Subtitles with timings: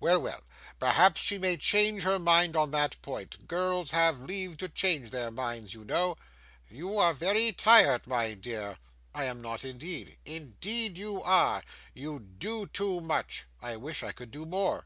[0.00, 0.42] Well, well.
[0.78, 5.30] Perhaps she may change her mind on that point; girls have leave to change their
[5.30, 6.18] minds, you know.
[6.68, 8.76] You are very tired, my dear.'
[9.14, 11.62] 'I am not, indeed.' 'Indeed you are.
[11.94, 14.84] You do too much.' 'I wish I could do more.